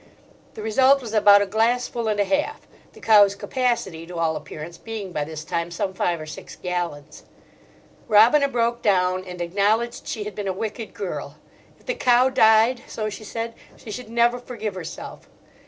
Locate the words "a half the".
2.19-2.99